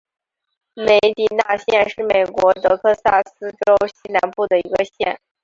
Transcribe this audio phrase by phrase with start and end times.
[0.73, 5.19] 梅迪纳县是美国德克萨斯州西南部的一个县。